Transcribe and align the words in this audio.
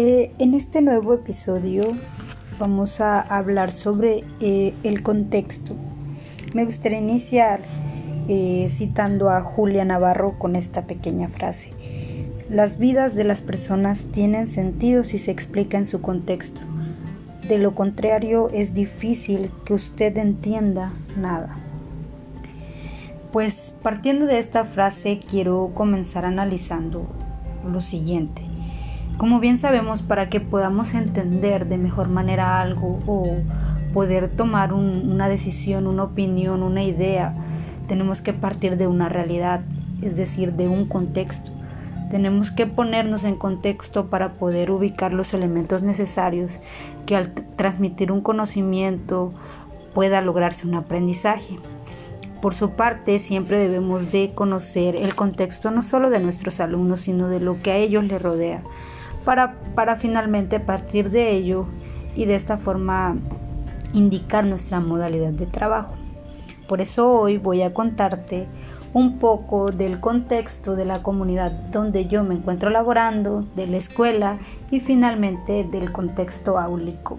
Eh, 0.00 0.30
en 0.38 0.54
este 0.54 0.80
nuevo 0.80 1.12
episodio 1.12 1.82
vamos 2.60 3.00
a 3.00 3.20
hablar 3.20 3.72
sobre 3.72 4.22
eh, 4.38 4.72
el 4.84 5.02
contexto. 5.02 5.74
Me 6.54 6.64
gustaría 6.64 7.00
iniciar 7.00 7.62
eh, 8.28 8.68
citando 8.70 9.28
a 9.28 9.40
Julia 9.40 9.84
Navarro 9.84 10.38
con 10.38 10.54
esta 10.54 10.86
pequeña 10.86 11.26
frase. 11.26 11.72
Las 12.48 12.78
vidas 12.78 13.16
de 13.16 13.24
las 13.24 13.40
personas 13.40 14.06
tienen 14.12 14.46
sentido 14.46 15.02
si 15.02 15.18
se 15.18 15.32
explica 15.32 15.78
en 15.78 15.86
su 15.86 16.00
contexto. 16.00 16.60
De 17.48 17.58
lo 17.58 17.74
contrario 17.74 18.50
es 18.50 18.74
difícil 18.74 19.50
que 19.64 19.74
usted 19.74 20.16
entienda 20.16 20.92
nada. 21.16 21.58
Pues 23.32 23.74
partiendo 23.82 24.26
de 24.26 24.38
esta 24.38 24.64
frase 24.64 25.18
quiero 25.28 25.72
comenzar 25.74 26.24
analizando 26.24 27.08
lo 27.68 27.80
siguiente. 27.80 28.47
Como 29.18 29.40
bien 29.40 29.58
sabemos, 29.58 30.00
para 30.00 30.28
que 30.28 30.38
podamos 30.38 30.94
entender 30.94 31.66
de 31.66 31.76
mejor 31.76 32.08
manera 32.08 32.60
algo 32.60 33.00
o 33.04 33.38
poder 33.92 34.28
tomar 34.28 34.72
una 34.72 35.28
decisión, 35.28 35.88
una 35.88 36.04
opinión, 36.04 36.62
una 36.62 36.84
idea, 36.84 37.34
tenemos 37.88 38.22
que 38.22 38.32
partir 38.32 38.76
de 38.76 38.86
una 38.86 39.08
realidad, 39.08 39.62
es 40.02 40.16
decir, 40.16 40.52
de 40.52 40.68
un 40.68 40.86
contexto. 40.86 41.50
Tenemos 42.10 42.52
que 42.52 42.66
ponernos 42.66 43.24
en 43.24 43.34
contexto 43.34 44.06
para 44.06 44.34
poder 44.34 44.70
ubicar 44.70 45.12
los 45.12 45.34
elementos 45.34 45.82
necesarios 45.82 46.52
que 47.04 47.16
al 47.16 47.32
transmitir 47.56 48.12
un 48.12 48.20
conocimiento 48.20 49.32
pueda 49.94 50.20
lograrse 50.20 50.64
un 50.64 50.76
aprendizaje. 50.76 51.58
Por 52.40 52.54
su 52.54 52.70
parte, 52.70 53.18
siempre 53.18 53.58
debemos 53.58 54.12
de 54.12 54.30
conocer 54.32 54.94
el 55.00 55.16
contexto 55.16 55.72
no 55.72 55.82
solo 55.82 56.08
de 56.08 56.20
nuestros 56.20 56.60
alumnos, 56.60 57.00
sino 57.00 57.26
de 57.26 57.40
lo 57.40 57.60
que 57.60 57.72
a 57.72 57.76
ellos 57.78 58.04
les 58.04 58.22
rodea 58.22 58.62
para, 59.28 59.96
finalmente 59.96 60.58
partir 60.58 61.10
de 61.10 61.32
ello 61.32 61.66
y 62.16 62.24
de 62.24 62.34
esta 62.34 62.56
forma 62.56 63.14
indicar 63.92 64.46
nuestra 64.46 64.80
modalidad 64.80 65.32
de 65.32 65.44
trabajo. 65.44 65.96
Por 66.66 66.80
eso 66.80 67.12
hoy 67.12 67.36
voy 67.36 67.60
a 67.60 67.74
contarte 67.74 68.46
un 68.94 69.18
poco 69.18 69.70
del 69.70 70.00
contexto 70.00 70.76
de 70.76 70.86
la 70.86 71.02
comunidad 71.02 71.50
donde 71.50 72.06
yo 72.06 72.24
me 72.24 72.36
encuentro 72.36 72.70
laborando, 72.70 73.44
de 73.54 73.66
la 73.66 73.76
escuela 73.76 74.38
y 74.70 74.80
finalmente 74.80 75.62
del 75.62 75.92
contexto 75.92 76.58
áulico. 76.58 77.18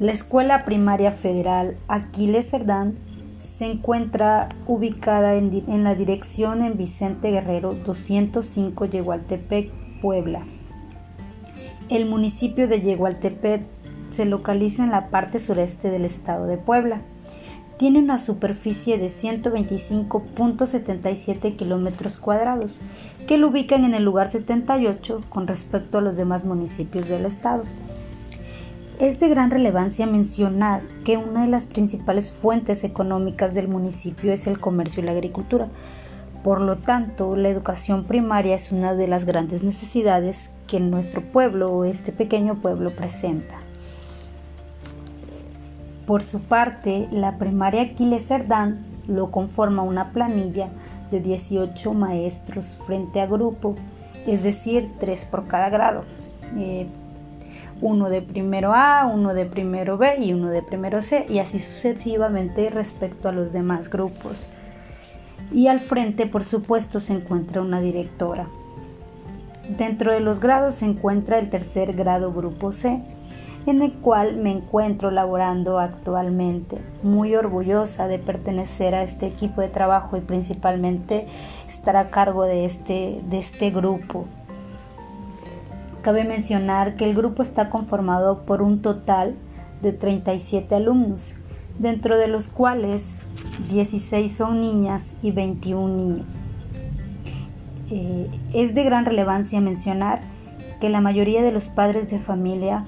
La 0.00 0.12
Escuela 0.12 0.66
Primaria 0.66 1.12
Federal 1.12 1.78
Aquiles 1.88 2.50
Cerdán 2.50 2.98
se 3.40 3.66
encuentra 3.66 4.48
ubicada 4.66 5.34
en, 5.34 5.84
la 5.84 5.94
dirección 5.94 6.62
en 6.62 6.76
Vicente 6.76 7.30
Guerrero 7.30 7.74
205 7.74 8.86
Yegualtepec, 8.86 9.70
Puebla. 10.00 10.42
El 11.88 12.06
municipio 12.06 12.66
de 12.68 12.80
Yegualtepec 12.80 13.62
se 14.12 14.24
localiza 14.24 14.82
en 14.84 14.90
la 14.90 15.10
parte 15.10 15.38
sureste 15.38 15.90
del 15.90 16.04
estado 16.04 16.46
de 16.46 16.58
Puebla. 16.58 17.02
Tiene 17.78 18.00
una 18.00 18.18
superficie 18.18 18.98
de 18.98 19.06
125.77 19.06 21.56
kilómetros 21.56 22.18
cuadrados, 22.18 22.80
que 23.28 23.38
lo 23.38 23.46
ubican 23.48 23.84
en 23.84 23.94
el 23.94 24.04
lugar 24.04 24.30
78 24.30 25.22
con 25.28 25.46
respecto 25.46 25.98
a 25.98 26.00
los 26.00 26.16
demás 26.16 26.44
municipios 26.44 27.08
del 27.08 27.24
estado. 27.24 27.62
Es 29.00 29.20
de 29.20 29.28
gran 29.28 29.52
relevancia 29.52 30.06
mencionar 30.06 30.82
que 31.04 31.16
una 31.16 31.42
de 31.42 31.48
las 31.48 31.66
principales 31.66 32.32
fuentes 32.32 32.82
económicas 32.82 33.54
del 33.54 33.68
municipio 33.68 34.32
es 34.32 34.48
el 34.48 34.58
comercio 34.58 35.00
y 35.00 35.06
la 35.06 35.12
agricultura. 35.12 35.68
Por 36.42 36.60
lo 36.60 36.78
tanto, 36.78 37.36
la 37.36 37.48
educación 37.48 38.06
primaria 38.06 38.56
es 38.56 38.72
una 38.72 38.94
de 38.94 39.06
las 39.06 39.24
grandes 39.24 39.62
necesidades 39.62 40.52
que 40.66 40.80
nuestro 40.80 41.20
pueblo 41.20 41.70
o 41.70 41.84
este 41.84 42.10
pequeño 42.10 42.56
pueblo 42.56 42.90
presenta. 42.90 43.60
Por 46.04 46.24
su 46.24 46.40
parte, 46.40 47.06
la 47.12 47.38
primaria 47.38 47.82
Aquiles 47.82 48.26
Cerdán 48.26 48.84
lo 49.06 49.30
conforma 49.30 49.82
una 49.82 50.10
planilla 50.10 50.70
de 51.12 51.20
18 51.20 51.94
maestros 51.94 52.76
frente 52.84 53.20
a 53.20 53.26
grupo, 53.26 53.76
es 54.26 54.42
decir, 54.42 54.90
3 54.98 55.24
por 55.26 55.46
cada 55.46 55.70
grado. 55.70 56.02
Eh, 56.56 56.88
uno 57.80 58.08
de 58.08 58.22
primero 58.22 58.74
A, 58.74 59.06
uno 59.06 59.34
de 59.34 59.46
primero 59.46 59.98
B 59.98 60.16
y 60.20 60.32
uno 60.32 60.50
de 60.50 60.62
primero 60.62 61.02
C, 61.02 61.26
y 61.28 61.38
así 61.38 61.58
sucesivamente 61.58 62.70
respecto 62.70 63.28
a 63.28 63.32
los 63.32 63.52
demás 63.52 63.88
grupos. 63.90 64.46
Y 65.52 65.68
al 65.68 65.80
frente, 65.80 66.26
por 66.26 66.44
supuesto, 66.44 67.00
se 67.00 67.14
encuentra 67.14 67.62
una 67.62 67.80
directora. 67.80 68.46
Dentro 69.76 70.12
de 70.12 70.20
los 70.20 70.40
grados 70.40 70.76
se 70.76 70.86
encuentra 70.86 71.38
el 71.38 71.50
tercer 71.50 71.94
grado 71.94 72.32
grupo 72.32 72.72
C, 72.72 73.02
en 73.66 73.82
el 73.82 73.92
cual 73.92 74.36
me 74.36 74.50
encuentro 74.50 75.10
laborando 75.10 75.78
actualmente, 75.78 76.78
muy 77.02 77.34
orgullosa 77.34 78.08
de 78.08 78.18
pertenecer 78.18 78.94
a 78.94 79.02
este 79.02 79.26
equipo 79.26 79.60
de 79.60 79.68
trabajo 79.68 80.16
y 80.16 80.20
principalmente 80.20 81.26
estar 81.66 81.96
a 81.96 82.08
cargo 82.08 82.44
de 82.44 82.64
este, 82.64 83.20
de 83.28 83.38
este 83.38 83.70
grupo 83.70 84.26
Cabe 86.08 86.24
mencionar 86.24 86.96
que 86.96 87.04
el 87.04 87.14
grupo 87.14 87.42
está 87.42 87.68
conformado 87.68 88.46
por 88.46 88.62
un 88.62 88.80
total 88.80 89.34
de 89.82 89.92
37 89.92 90.74
alumnos, 90.74 91.34
dentro 91.78 92.16
de 92.16 92.28
los 92.28 92.46
cuales 92.46 93.14
16 93.68 94.32
son 94.32 94.62
niñas 94.62 95.18
y 95.20 95.32
21 95.32 95.94
niños. 95.94 96.32
Eh, 97.90 98.30
es 98.54 98.74
de 98.74 98.84
gran 98.84 99.04
relevancia 99.04 99.60
mencionar 99.60 100.22
que 100.80 100.88
la 100.88 101.02
mayoría 101.02 101.42
de 101.42 101.52
los 101.52 101.64
padres 101.64 102.10
de 102.10 102.20
familia 102.20 102.86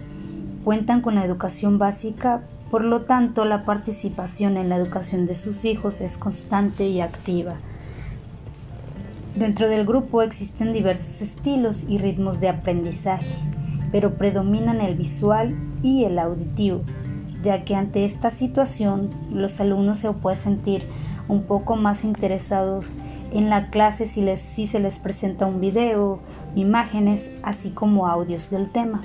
cuentan 0.65 1.03
con 1.03 1.15
la 1.15 1.27
educación 1.27 1.77
básica, 1.77 2.45
por 2.71 2.85
lo 2.85 3.03
tanto 3.03 3.45
la 3.45 3.67
participación 3.67 4.57
en 4.57 4.71
la 4.71 4.77
educación 4.77 5.27
de 5.27 5.35
sus 5.35 5.67
hijos 5.67 6.01
es 6.01 6.17
constante 6.17 6.89
y 6.89 7.03
activa. 7.03 7.57
Dentro 9.35 9.69
del 9.69 9.87
grupo 9.87 10.23
existen 10.23 10.73
diversos 10.73 11.23
estilos 11.23 11.85
y 11.89 11.99
ritmos 11.99 12.41
de 12.41 12.49
aprendizaje, 12.49 13.37
pero 13.93 14.15
predominan 14.15 14.81
el 14.81 14.97
visual 14.97 15.57
y 15.83 16.05
el 16.05 16.19
auditivo, 16.19 16.83
ya 17.43 17.65
que 17.65 17.77
ante 17.77 18.05
esta 18.05 18.31
situación 18.31 19.11
los 19.33 19.61
alumnos 19.61 20.01
se 20.01 20.11
pueden 20.13 20.41
sentir 20.41 20.85
un 21.29 21.45
poco 21.45 21.77
más 21.77 22.05
interesados 22.05 22.85
en 23.33 23.49
la 23.49 23.71
clase 23.71 24.09
si, 24.09 24.21
les, 24.21 24.41
si 24.41 24.67
se 24.67 24.81
les 24.81 24.99
presenta 24.99 25.47
un 25.47 25.61
video, 25.61 26.19
imágenes, 26.57 27.31
así 27.45 27.71
como 27.71 28.09
audios 28.09 28.51
del 28.51 28.71
tema. 28.71 29.01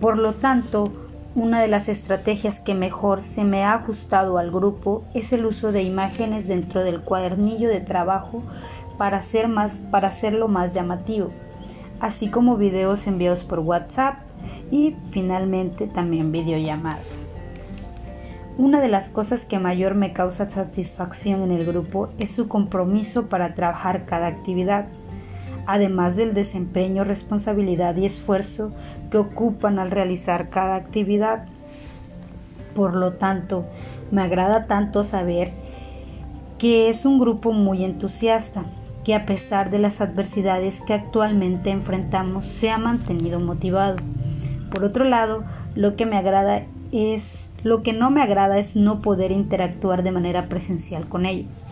Por 0.00 0.18
lo 0.18 0.34
tanto, 0.34 0.92
una 1.34 1.60
de 1.60 1.68
las 1.68 1.88
estrategias 1.88 2.58
que 2.58 2.74
mejor 2.74 3.20
se 3.20 3.44
me 3.44 3.62
ha 3.62 3.74
ajustado 3.74 4.38
al 4.38 4.50
grupo 4.50 5.04
es 5.14 5.32
el 5.32 5.46
uso 5.46 5.70
de 5.70 5.82
imágenes 5.82 6.48
dentro 6.48 6.82
del 6.82 7.00
cuadernillo 7.00 7.68
de 7.68 7.80
trabajo 7.80 8.42
para, 8.98 9.18
hacer 9.18 9.48
más, 9.48 9.80
para 9.90 10.08
hacerlo 10.08 10.48
más 10.48 10.74
llamativo, 10.74 11.30
así 12.00 12.28
como 12.28 12.56
videos 12.56 13.06
enviados 13.06 13.44
por 13.44 13.60
WhatsApp 13.60 14.16
y 14.70 14.96
finalmente 15.10 15.86
también 15.86 16.32
videollamadas. 16.32 17.06
Una 18.58 18.80
de 18.80 18.88
las 18.88 19.08
cosas 19.08 19.44
que 19.44 19.60
mayor 19.60 19.94
me 19.94 20.12
causa 20.12 20.50
satisfacción 20.50 21.42
en 21.42 21.52
el 21.52 21.64
grupo 21.64 22.08
es 22.18 22.32
su 22.32 22.48
compromiso 22.48 23.28
para 23.28 23.54
trabajar 23.54 24.04
cada 24.04 24.26
actividad, 24.26 24.86
además 25.64 26.16
del 26.16 26.34
desempeño, 26.34 27.04
responsabilidad 27.04 27.94
y 27.96 28.06
esfuerzo 28.06 28.72
que 29.12 29.18
ocupan 29.18 29.78
al 29.78 29.92
realizar 29.92 30.50
cada 30.50 30.74
actividad. 30.74 31.44
Por 32.74 32.94
lo 32.94 33.12
tanto, 33.12 33.64
me 34.10 34.22
agrada 34.22 34.66
tanto 34.66 35.04
saber 35.04 35.52
que 36.58 36.90
es 36.90 37.06
un 37.06 37.20
grupo 37.20 37.52
muy 37.52 37.84
entusiasta, 37.84 38.64
que 39.08 39.14
a 39.14 39.24
pesar 39.24 39.70
de 39.70 39.78
las 39.78 40.02
adversidades 40.02 40.82
que 40.82 40.92
actualmente 40.92 41.70
enfrentamos 41.70 42.44
se 42.44 42.68
ha 42.68 42.76
mantenido 42.76 43.40
motivado. 43.40 43.96
Por 44.70 44.84
otro 44.84 45.06
lado, 45.06 45.44
lo 45.74 45.96
que 45.96 46.04
me 46.04 46.18
agrada 46.18 46.66
es 46.92 47.48
lo 47.62 47.82
que 47.82 47.94
no 47.94 48.10
me 48.10 48.20
agrada 48.20 48.58
es 48.58 48.76
no 48.76 49.00
poder 49.00 49.32
interactuar 49.32 50.02
de 50.02 50.10
manera 50.10 50.50
presencial 50.50 51.08
con 51.08 51.24
ellos. 51.24 51.64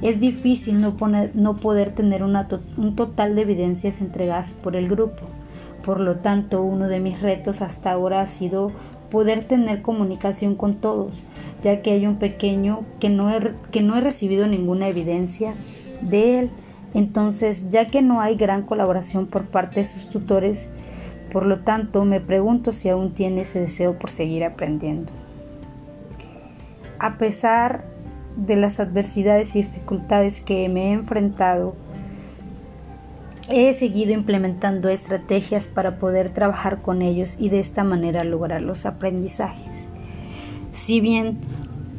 Es 0.00 0.18
difícil 0.18 0.80
no, 0.80 0.96
no 1.34 1.56
poder 1.58 1.94
tener 1.94 2.22
un 2.22 2.96
total 2.96 3.34
de 3.34 3.42
evidencias 3.42 4.00
entregadas 4.00 4.54
por 4.54 4.74
el 4.74 4.88
grupo. 4.88 5.24
Por 5.84 6.00
lo 6.00 6.16
tanto, 6.16 6.62
uno 6.62 6.88
de 6.88 7.00
mis 7.00 7.20
retos 7.20 7.60
hasta 7.60 7.92
ahora 7.92 8.22
ha 8.22 8.26
sido 8.26 8.72
poder 9.10 9.44
tener 9.44 9.82
comunicación 9.82 10.54
con 10.54 10.76
todos, 10.76 11.22
ya 11.62 11.82
que 11.82 11.90
hay 11.90 12.06
un 12.06 12.16
pequeño 12.16 12.86
que 12.98 13.10
no 13.10 13.30
que 13.70 13.82
no 13.82 13.94
he 13.94 14.00
recibido 14.00 14.46
ninguna 14.46 14.88
evidencia 14.88 15.52
de 16.00 16.38
él 16.38 16.50
entonces, 16.94 17.68
ya 17.68 17.88
que 17.88 18.02
no 18.02 18.20
hay 18.20 18.36
gran 18.36 18.62
colaboración 18.62 19.26
por 19.26 19.46
parte 19.46 19.80
de 19.80 19.86
sus 19.86 20.08
tutores, 20.08 20.68
por 21.30 21.44
lo 21.44 21.60
tanto 21.60 22.04
me 22.04 22.20
pregunto 22.20 22.72
si 22.72 22.88
aún 22.88 23.12
tiene 23.12 23.42
ese 23.42 23.60
deseo 23.60 23.98
por 23.98 24.10
seguir 24.10 24.44
aprendiendo. 24.44 25.12
A 26.98 27.18
pesar 27.18 27.84
de 28.36 28.56
las 28.56 28.80
adversidades 28.80 29.54
y 29.54 29.62
dificultades 29.62 30.40
que 30.40 30.68
me 30.68 30.88
he 30.88 30.92
enfrentado, 30.92 31.74
he 33.50 33.72
seguido 33.74 34.12
implementando 34.12 34.88
estrategias 34.88 35.68
para 35.68 35.98
poder 35.98 36.32
trabajar 36.32 36.82
con 36.82 37.02
ellos 37.02 37.36
y 37.38 37.48
de 37.48 37.60
esta 37.60 37.84
manera 37.84 38.24
lograr 38.24 38.62
los 38.62 38.86
aprendizajes. 38.86 39.88
Si 40.72 41.00
bien, 41.00 41.38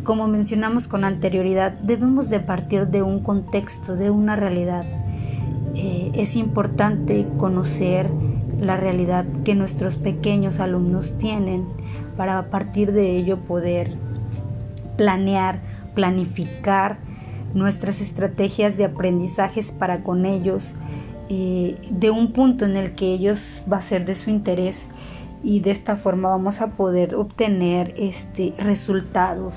como 0.03 0.27
mencionamos 0.27 0.87
con 0.87 1.03
anterioridad, 1.03 1.73
debemos 1.73 2.29
de 2.29 2.39
partir 2.39 2.87
de 2.87 3.01
un 3.01 3.21
contexto, 3.21 3.95
de 3.95 4.09
una 4.09 4.35
realidad, 4.35 4.85
eh, 5.75 6.11
es 6.13 6.35
importante 6.35 7.27
conocer 7.37 8.09
la 8.59 8.75
realidad 8.75 9.25
que 9.45 9.55
nuestros 9.55 9.95
pequeños 9.95 10.59
alumnos 10.59 11.17
tienen 11.17 11.65
para 12.17 12.37
a 12.37 12.49
partir 12.49 12.91
de 12.91 13.15
ello 13.15 13.37
poder 13.37 13.95
planear, 14.97 15.59
planificar 15.95 16.97
nuestras 17.53 18.01
estrategias 18.01 18.77
de 18.77 18.85
aprendizajes 18.85 19.71
para 19.71 20.03
con 20.03 20.25
ellos 20.25 20.73
eh, 21.29 21.77
de 21.89 22.11
un 22.11 22.33
punto 22.33 22.65
en 22.65 22.75
el 22.75 22.95
que 22.95 23.13
ellos 23.13 23.63
va 23.71 23.77
a 23.77 23.81
ser 23.81 24.05
de 24.05 24.15
su 24.15 24.29
interés 24.29 24.87
y 25.43 25.61
de 25.61 25.71
esta 25.71 25.95
forma 25.95 26.29
vamos 26.29 26.59
a 26.59 26.71
poder 26.71 27.15
obtener 27.15 27.93
este 27.97 28.53
resultados 28.57 29.55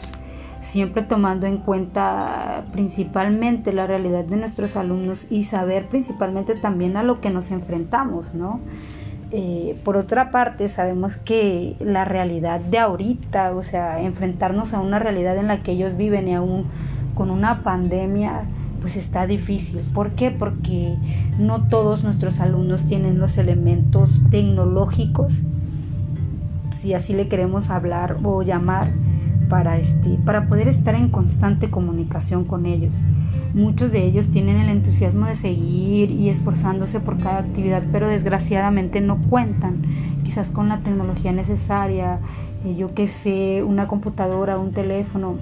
siempre 0.72 1.02
tomando 1.02 1.46
en 1.46 1.58
cuenta 1.58 2.64
principalmente 2.72 3.74
la 3.74 3.86
realidad 3.86 4.24
de 4.24 4.38
nuestros 4.38 4.74
alumnos 4.74 5.30
y 5.30 5.44
saber 5.44 5.86
principalmente 5.86 6.54
también 6.54 6.96
a 6.96 7.02
lo 7.02 7.20
que 7.20 7.28
nos 7.28 7.50
enfrentamos, 7.50 8.32
¿no? 8.32 8.58
Eh, 9.32 9.78
por 9.84 9.98
otra 9.98 10.30
parte, 10.30 10.70
sabemos 10.70 11.18
que 11.18 11.76
la 11.78 12.06
realidad 12.06 12.58
de 12.58 12.78
ahorita, 12.78 13.54
o 13.54 13.62
sea, 13.62 14.00
enfrentarnos 14.00 14.72
a 14.72 14.80
una 14.80 14.98
realidad 14.98 15.36
en 15.36 15.48
la 15.48 15.62
que 15.62 15.72
ellos 15.72 15.98
viven 15.98 16.26
y 16.26 16.34
aún 16.34 16.64
con 17.14 17.30
una 17.30 17.62
pandemia, 17.62 18.44
pues 18.80 18.96
está 18.96 19.26
difícil. 19.26 19.82
¿Por 19.92 20.12
qué? 20.12 20.30
Porque 20.30 20.96
no 21.38 21.68
todos 21.68 22.02
nuestros 22.02 22.40
alumnos 22.40 22.86
tienen 22.86 23.18
los 23.18 23.36
elementos 23.36 24.22
tecnológicos, 24.30 25.34
si 26.72 26.94
así 26.94 27.12
le 27.12 27.28
queremos 27.28 27.68
hablar 27.68 28.16
o 28.24 28.40
llamar, 28.42 28.90
para, 29.52 29.76
este, 29.76 30.18
para 30.24 30.46
poder 30.46 30.66
estar 30.66 30.94
en 30.94 31.10
constante 31.10 31.68
comunicación 31.68 32.46
con 32.46 32.64
ellos. 32.64 32.94
Muchos 33.52 33.92
de 33.92 34.02
ellos 34.02 34.30
tienen 34.30 34.56
el 34.56 34.70
entusiasmo 34.70 35.26
de 35.26 35.36
seguir 35.36 36.10
y 36.10 36.30
esforzándose 36.30 37.00
por 37.00 37.18
cada 37.18 37.40
actividad, 37.40 37.82
pero 37.92 38.08
desgraciadamente 38.08 39.02
no 39.02 39.20
cuentan 39.20 39.82
quizás 40.24 40.48
con 40.48 40.70
la 40.70 40.78
tecnología 40.78 41.32
necesaria, 41.32 42.18
eh, 42.64 42.76
yo 42.76 42.94
que 42.94 43.08
sé, 43.08 43.62
una 43.62 43.88
computadora, 43.88 44.56
un 44.56 44.72
teléfono, 44.72 45.36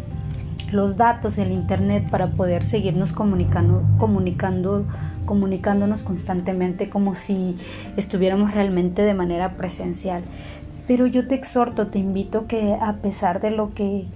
los 0.73 0.97
datos, 0.97 1.39
el 1.39 1.53
internet 1.53 2.11
para 2.11 2.33
poder 2.33 2.65
seguirnos 2.65 3.13
comunicando, 3.13 3.85
comunicando, 3.97 4.87
comunicándonos 5.25 6.03
constantemente 6.03 6.91
como 6.91 7.15
si 7.15 7.57
estuviéramos 7.97 8.55
realmente 8.55 9.03
de 9.03 9.15
manera 9.15 9.57
presencial. 9.57 10.25
Pero 10.91 11.07
yo 11.07 11.29
te 11.29 11.37
exhorto, 11.37 11.87
te 11.87 12.01
invito 12.01 12.49
que 12.49 12.75
a 12.75 12.95
pesar 12.95 13.41
de 13.41 13.53
lo 13.53 13.75
que 13.75 14.07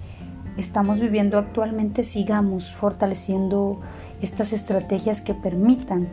estamos 0.56 0.98
viviendo 0.98 1.38
actualmente, 1.38 2.02
sigamos 2.02 2.72
fortaleciendo 2.72 3.80
estas 4.20 4.52
estrategias 4.52 5.20
que 5.20 5.34
permitan 5.34 6.08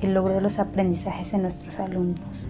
el 0.00 0.14
logro 0.14 0.34
de 0.34 0.40
los 0.40 0.58
aprendizajes 0.58 1.34
en 1.34 1.42
nuestros 1.42 1.78
alumnos. 1.78 2.48